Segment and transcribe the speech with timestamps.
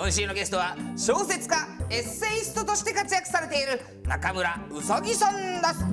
[0.00, 1.56] 今週のゲストは小説家
[1.90, 5.84] エッセイストとして活躍されている中村うさぎさんです。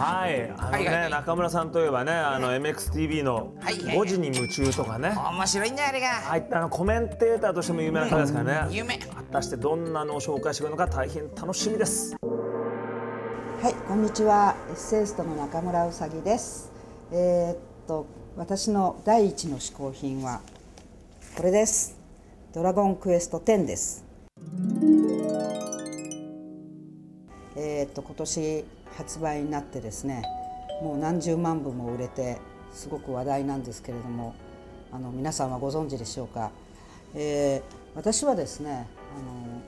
[0.00, 1.02] はいあのね、はいはい。
[1.02, 3.98] はい中村さんといえばねあの MXTV のはいはい。
[3.98, 6.06] 5時に夢中とかね、面白いんだよあれが。
[6.06, 8.96] ああいったあのコメンテーターとしても有名な方ですからね、夢。
[8.96, 12.16] 果たしてどんなのを紹介してくれるのか大変楽しみです。
[12.22, 14.56] はい、こんにちは。
[14.70, 16.72] エッセイストの中村うさぎです。
[17.12, 20.40] えーっと私の第一の嗜好品は
[21.36, 21.96] これです。
[22.52, 24.04] ドラゴンクエスト10です。
[27.56, 28.64] えーっと今年
[28.96, 30.22] 発売になってですね、
[30.82, 32.38] もう何十万部も売れて
[32.72, 34.34] すごく話題なんですけれども、
[34.92, 36.50] あの皆さんはご存知でしょうか。
[37.14, 38.86] えー私はですね、
[39.16, 39.60] あの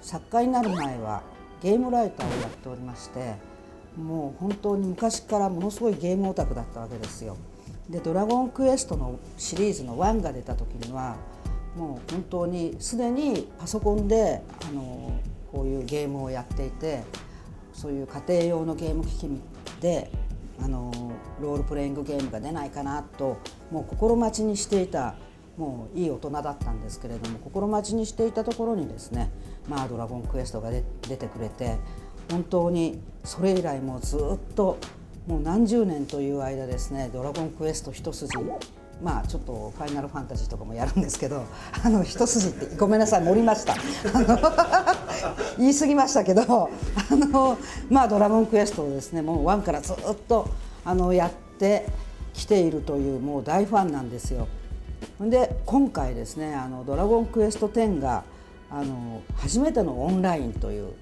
[0.00, 1.22] 作家になる前は
[1.62, 3.34] ゲームライターをやっておりまして
[3.98, 7.36] もう本当に昔からものすごいゲームオタクだったわけですよ。
[7.90, 11.16] で「ドラゴンクエスト」のシリーズの1が出た時には
[11.76, 15.12] もう本当にすでにパソコンであの
[15.52, 17.02] こういうゲームをやっていて
[17.72, 19.40] そういう家庭用のゲーム機器
[19.80, 20.10] で
[20.62, 20.92] あの
[21.40, 23.38] ロールプレイングゲームが出ないかなと
[23.70, 25.14] もう心待ちにしていた
[25.56, 29.30] もういい大人だったんですけれども心待ちにしていたところにですね
[29.68, 30.82] 「まあ、ドラゴンクエスト」が出
[31.16, 31.78] てくれて
[32.30, 34.20] 本当にそれ以来もうずっ
[34.54, 34.76] と
[35.30, 38.36] もう何十年という間ですね「ドラゴンクエスト」一筋
[39.00, 41.44] まあちょっと「ファイナルファンタジー」とかもやるんですけど
[41.84, 43.74] あの一筋ってごめんなさい盛りました。
[43.74, 43.76] あ
[44.22, 44.38] の
[45.56, 46.68] 言い過ぎましたけどあ
[47.14, 47.56] の
[47.88, 49.96] まあ「ドラゴンクエスト」をですねもう1からずっ
[50.28, 50.48] と
[50.84, 51.86] あのやって
[52.34, 54.48] きているというもう大ファンなんですよ。
[55.20, 58.24] で今回ですね「あのドラゴンクエスト10が」
[58.68, 60.92] あの初めてのオンラインという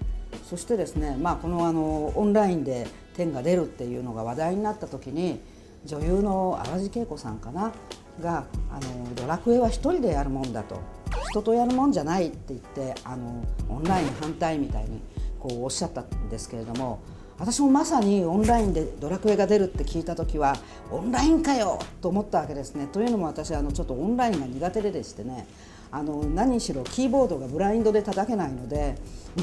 [0.48, 2.86] そしてですね、まあ、このあのオンラインで
[3.18, 5.40] 10が出るっていうのが話題になった時に
[5.84, 7.72] 女優の淡路恵子さんかな
[8.20, 10.80] があの「ドラクエは一人でやるもんだ」と
[11.30, 15.00] 「人とやるもんじゃない」って言ってあのオンライン反対みたいに
[15.38, 17.00] こうおっしゃったんですけれども
[17.38, 20.56] 私もまさにオンラインで「ドラクエ」が出るって聞いた時は
[20.90, 22.88] オンラインかよと思ったわけですね。
[22.92, 25.46] というのも私あのちょっとオンラインが苦手ででしてね
[25.90, 28.96] あの何しろキーボードがブラインドで叩けないので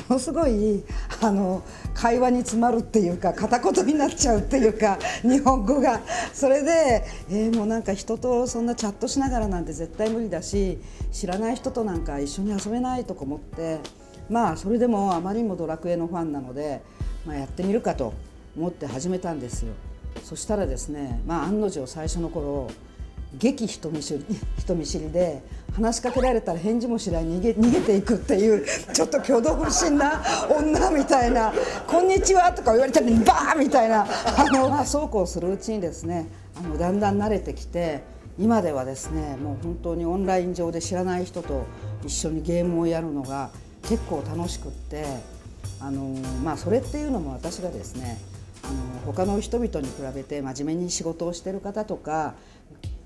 [0.09, 0.83] ものすごい
[1.21, 1.63] あの
[1.93, 6.01] 会話に詰まるっていうか片言になっちゃうっていうか日本語が
[6.33, 10.79] それで、えーもうなんか人とそんなチャットしながらなんて絶対無理だし
[11.11, 13.79] 知らない人となんか一緒に遊べないとか思って
[14.29, 16.81] まあそれでもあまりにもドラクエのファンなので、
[17.25, 18.13] まあ、やってみるかと
[18.57, 19.73] 思って始めたんですよ。
[20.23, 22.69] そしたらですね、まあ、案の定最初の頃
[23.37, 24.25] 激人見知り
[24.57, 25.43] 人見知りで
[25.75, 27.23] 話しかけられたら返事もしない。
[27.23, 30.21] 逃げ逃げていくっていうちょっと挙動不審な。
[30.49, 31.51] 女みたいな
[31.85, 34.05] 「こんにちは」とか言われたらバーみたいな。
[34.05, 36.27] あの、まあ、そうこうするうちにですね
[36.57, 38.03] あのだんだん慣れてきて
[38.39, 41.65] 今ではですねもう本当にオンライン上で知らない人と
[42.05, 43.49] 一緒にゲームをやるのが
[43.83, 45.05] 結構楽しくって
[45.81, 46.01] あの、
[46.43, 48.17] まあ、それっていうのも私がですね
[48.63, 52.33] あの他の人々に比べて真面目に仕事をしてる方とか、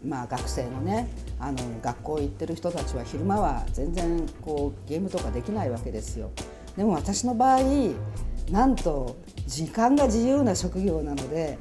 [0.03, 6.31] まあ、学生のねあの学校行ってる人たちは昼間は全然こうゲームとかできないわけですよ。
[6.77, 7.61] でも私の場合
[8.49, 11.57] なんと時間が自由な職業なので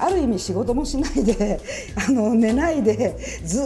[0.00, 1.60] ある意味仕事もしないで
[2.08, 3.64] あの寝ないでずっ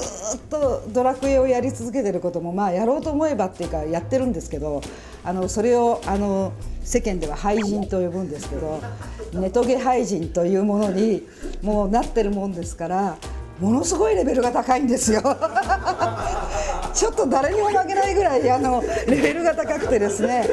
[0.51, 4.83] とドラクエをやり続けてることもまあやろうと思えばっていうかやってるんですけど
[5.25, 6.53] あのそれをあの
[6.83, 8.81] 世間では廃人と呼ぶんですけど
[9.33, 11.27] ネトゲ廃人というものに
[11.63, 13.17] もうなってるもんですから
[13.61, 15.23] ものすごいレベルが高いんですよ。
[16.93, 20.49] ちょっと誰にも負けないぐらいあのレベルが高くてですね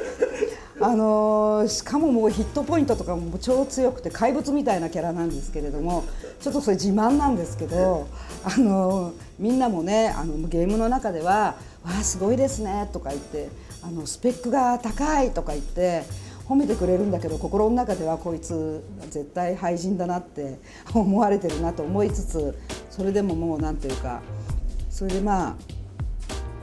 [0.80, 6.04] あのしかももうヒットポイントとかも超強くて怪物みたいなキャラなんですけれども
[6.40, 8.08] ちょっとそれ自慢なんですけど、
[8.44, 11.56] あのみんなもねあのゲームの中では
[11.86, 13.50] 「わあすごいですね」とか言って
[13.84, 16.04] あの「スペックが高い」とか言って
[16.50, 20.58] 褒めてくれるんだけど心の中ではこいつ絶対廃人だなって
[20.94, 22.58] 思われてるなと思いつつ
[22.92, 24.22] それでももうなんていうか
[24.90, 25.56] それでまあ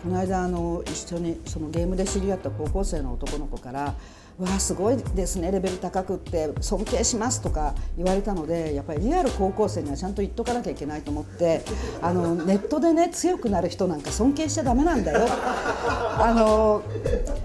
[0.03, 3.95] この間あの一緒にそのゲームで知り合った高校生の男の子から
[4.39, 11.63] 「わあすごいですねレベル高くって尊敬します」とか言われたのでやっぱりリアル高校生にはちゃんと言っとかなきゃいけないと思って
[12.01, 15.27] あのネットでね強くなる人なんか尊敬しちゃダメなんだよ。
[16.21, 16.83] あの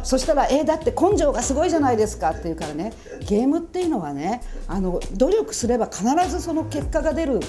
[0.04, 2.94] そしたら「えーだって根性がすごいじゃないですか」って言うからね
[3.28, 7.40] ゲームっていうのはねあの努力すれば必ずその結果が出る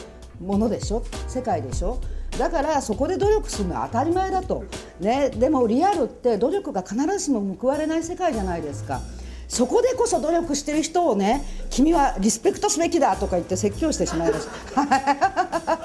[0.45, 1.03] ものでしょ？
[1.27, 1.99] 世界でしょ？
[2.39, 4.65] だからそこで努力するのは当たり前だと、
[5.01, 9.01] ね、でもリアルって努力が必ずしも報われない世界じゃないですか。
[9.47, 15.79] そこでこそ努力してる人をね君はリスペクトすべきだとか言って説教してしまいました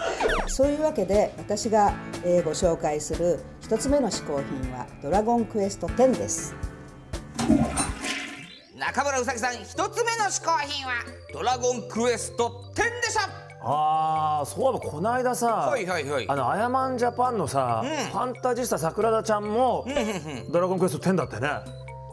[0.47, 6.55] そういうわけで私がえご紹介する一つ目の嗜好品はドラゴンクエスト10です。
[8.77, 10.93] 中村うさぎさん一つ目の嗜好品は
[11.33, 13.48] ドラゴンクエスト10でした。
[13.61, 16.29] ああそういえばこの間さ、はいはいはい。
[16.29, 17.89] あのアヤマンジャパンのさ、うん。
[17.89, 19.85] ファンタジスタ桜田ちゃんも、
[20.49, 21.49] ドラゴンクエスト10だったよね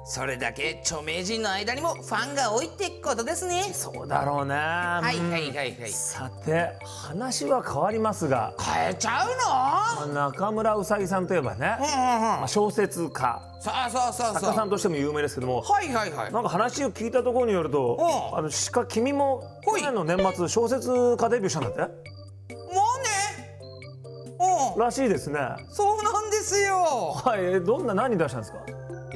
[0.09, 3.65] それだけ著名人の間にもファンが多いってことですね。
[3.73, 5.91] そうだろうねはいはいはいはい。
[5.91, 10.15] さて話は変わりますが、変えちゃうの？
[10.15, 13.43] まあ中村うさぎさんといえばね、まあ、小説家。
[13.61, 14.35] そうそうそう。
[14.35, 15.63] 作家さんとしても有名ですけども。
[15.63, 16.33] はいはいはい。
[16.33, 17.99] なんか話を聞いたところによると
[18.33, 18.39] うん。
[18.39, 21.81] あのしか君も去年の年末小説家デビューしたんだって？
[21.83, 22.63] もう
[23.03, 24.73] ね。
[24.75, 24.81] うん。
[24.81, 25.41] らしいですね。
[25.73, 27.13] そうなんですよ。
[27.25, 27.45] はい。
[27.57, 28.59] えどんな何出したんですか？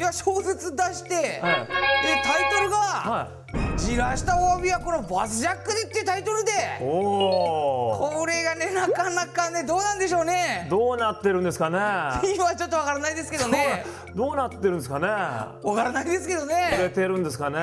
[0.01, 1.23] いや小説出して、はい。
[1.23, 3.29] えタイトルがは
[3.77, 10.67] 「じらしたお詫びはこのバスジャックで」っていうタイトルでこれがねなかなかねどうなんでしょうね。
[10.71, 11.77] どうなってるんですかね。
[12.35, 13.85] 今はちょっとわからないですけどね。
[14.15, 15.07] どうなってるんですかね。
[15.07, 17.59] わからないですけど売れねてるんですかね。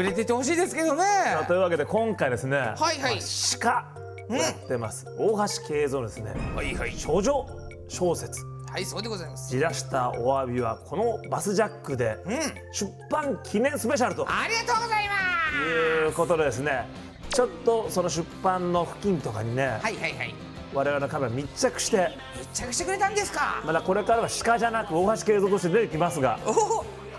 [0.00, 1.04] 売れててほしいですけどね。
[1.46, 3.00] というわけで今回ですねはいはい。
[3.00, 3.14] まあ
[3.60, 3.84] 鹿
[4.30, 5.04] うんやってます。
[5.18, 6.32] 大橋慶三のですね。
[6.56, 6.94] はいはい。
[7.06, 7.46] 処女
[7.86, 9.50] 小説はいそうでございます。
[9.50, 12.38] じらしたお詫びはこのバスジャックでうん。
[12.72, 16.86] 出版記念スペシャルとありがとうございまいうことでですね
[17.28, 20.34] ちょっとその出版の付近とかにね、すはいはいはい。
[20.72, 23.62] 我々のカメラ密着して密着してくれたんですか？
[23.66, 26.38] まだこれからは鹿じゃなく大橋慶三として出てきますが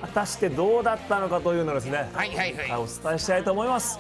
[0.02, 2.72] 果たしてどうだったのかというのをですね、はいはいはい。
[2.82, 4.00] お伝えしたいと思います。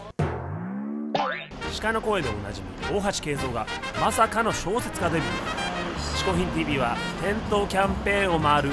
[1.81, 3.67] 鹿の声でおなじみ大橋慶三が
[3.99, 5.62] まさかの小説家デビュー
[6.23, 8.71] 「嗜好品 TV」は店頭キャンペーンを回る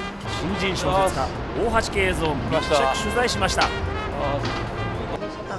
[0.61, 1.26] 新人小説家
[1.58, 3.70] 大橋慶三を密着取材しました担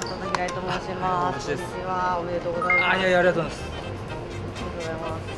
[0.00, 1.48] 当の平井と申します。
[1.48, 2.18] こんにちは。
[2.18, 2.88] おめでとうございます。
[2.88, 3.62] あ、いやいや、ありがとうございます。
[3.62, 5.32] ありがとうございます。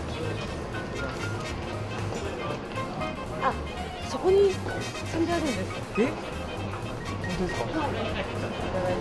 [3.42, 3.52] あ、
[4.08, 4.54] そこに
[5.10, 5.58] 積んであるんです。
[5.58, 6.14] え、いただ
[7.34, 7.50] いて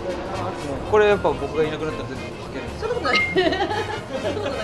[0.08, 0.90] おります。
[0.90, 2.64] これやっぱ僕がいなくなったら全部かける。
[2.80, 3.16] そんなことない。
[3.30, 4.58] そんなことない。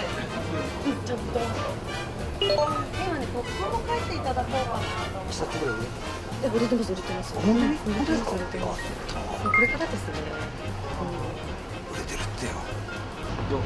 [0.87, 2.10] うんちょっと。
[2.51, 5.33] 今ね、ポップも書いていただこうかなと思って。
[5.33, 5.77] 下ってくれる
[6.43, 7.35] え、売れてます、売れてます。
[7.35, 7.61] 本当に。
[7.61, 8.83] 本当です、売れてます。
[9.43, 10.15] これからですね。
[11.93, 12.53] 売れてるってよ。
[13.51, 13.65] どうも。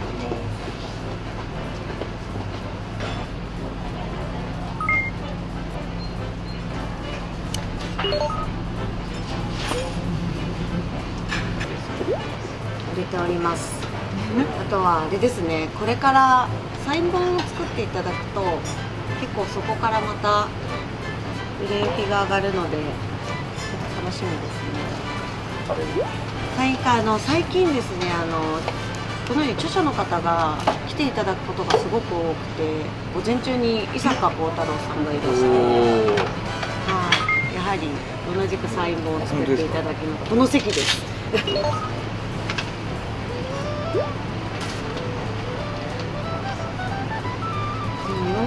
[12.95, 13.73] 売れております。
[14.61, 16.49] あとはあれですね、これから
[16.85, 18.43] サイン本を作っていただくと
[19.19, 20.49] 結構そこからまた
[21.65, 22.87] 売れ行きが上がるのでちょっ
[23.97, 26.25] と楽しみですね。
[26.57, 28.61] 最あの最近ですねあの
[29.27, 35.57] このように著者の方が来ていただくことがすごく多くて午前中に伊坂幸太郎さんがいらして、は
[37.51, 37.89] い、やはり
[38.37, 41.03] 同じくサイン本を作っていただきますこの席です。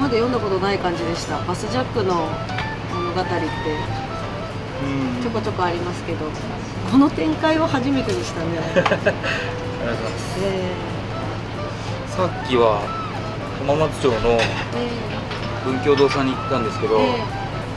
[0.07, 1.37] まで読んだことない感じでした。
[1.43, 2.29] バスジャックの
[2.93, 3.35] 物語って。
[4.81, 5.21] うん。
[5.21, 6.25] ちょこちょこありますけど。
[6.89, 8.47] この展開は初めてでしたね。
[8.63, 10.39] ありがとうございます。
[10.41, 10.71] え
[12.07, 12.79] さっきは
[13.67, 14.47] 浜松町のえ
[15.65, 17.21] 文教堂さんに行ったんですけど、え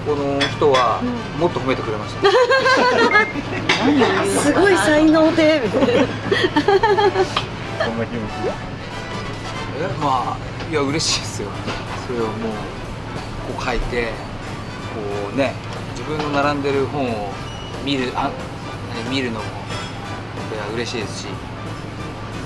[0.06, 1.04] この人はう
[1.36, 1.40] ん。
[1.40, 2.28] もっと褒めてくれました。
[3.88, 5.62] え すごい才能で。
[5.64, 6.06] みたいなえ、
[10.00, 11.48] まあいや嬉しいですよ。
[12.10, 12.50] それをもう
[13.54, 14.10] こう書いて、こ
[15.32, 15.54] うね
[15.94, 17.30] 自分の並んでる本を
[17.84, 18.32] 見るあ
[19.06, 21.30] 何見るのもいや嬉しいですし、す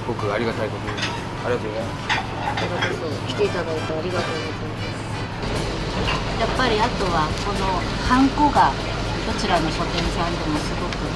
[0.07, 1.09] ごくありがたいことです。
[1.47, 3.33] ありがとうございます。
[3.33, 4.85] 来ていただいてありがとうございます
[6.41, 8.71] やっぱりあとはこのハンコが
[9.25, 11.09] どちらの書店さんでもすごく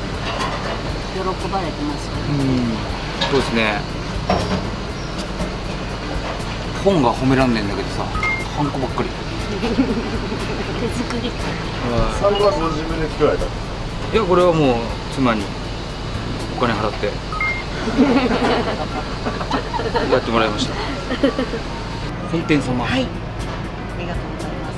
[1.12, 2.72] 喜ばれてますよねうん、
[3.30, 3.82] そうですね。
[6.82, 8.06] 本が褒めらんねえんだけどさ、
[8.58, 9.08] ハンコばっかり。
[12.20, 13.48] 最後はご自分で作られたい
[14.16, 14.76] やこれはもう
[15.14, 15.42] 妻に
[16.56, 17.10] お金払って。
[20.12, 20.74] やってもらいました。
[22.32, 22.84] 本店様。
[22.84, 23.02] はい。
[23.02, 23.06] あ
[23.98, 24.74] りがとうございます。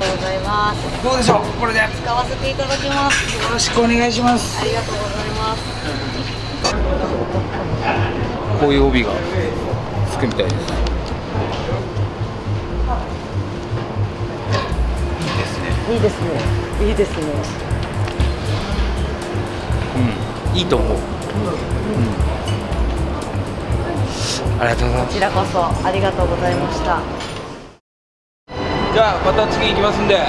[0.00, 1.42] ありがとうございますどうでしょう？
[1.60, 1.78] これで。
[1.78, 3.50] よ使わせていただきます。
[3.52, 4.60] ろしくお願いします。
[4.60, 6.21] ありがとうございます
[8.62, 9.10] こういう帯が
[10.08, 10.54] つくみたいです。
[15.92, 16.28] いいですね。
[16.86, 17.24] いいですね。
[20.52, 20.98] うんいいと思う、うん。
[24.60, 24.90] ありがとう。
[24.90, 27.00] ございますこちらこそありがとうございました。
[28.94, 30.20] じゃあまた次行きますんでよ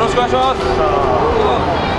[0.00, 1.97] ろしくお願いします。